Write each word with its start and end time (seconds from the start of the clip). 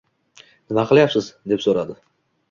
Nima 0.71 0.85
qilyapsan?— 0.91 1.27
deb 1.53 1.61
so‘radi 1.67 1.99